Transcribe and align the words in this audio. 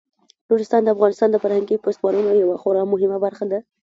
نورستان 0.49 0.81
د 0.83 0.87
افغانستان 0.95 1.29
د 1.31 1.37
فرهنګي 1.43 1.75
فستیوالونو 1.83 2.31
یوه 2.43 2.57
خورا 2.61 2.83
مهمه 2.93 3.17
برخه 3.25 3.45
ده. 3.51 3.59